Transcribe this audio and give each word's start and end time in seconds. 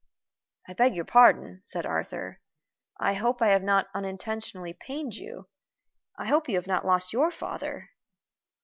"I 0.67 0.73
beg 0.73 0.95
your 0.95 1.05
pardon," 1.05 1.61
said 1.63 1.85
Arthur. 1.85 2.39
"I 2.99 3.13
hope 3.13 3.39
I 3.39 3.49
have 3.49 3.61
not 3.61 3.85
unintentionally 3.93 4.73
pained 4.73 5.13
you. 5.13 5.47
I 6.17 6.25
hope 6.25 6.49
you 6.49 6.55
have 6.55 6.65
not 6.65 6.87
lost 6.87 7.13
your 7.13 7.29
father?" 7.29 7.91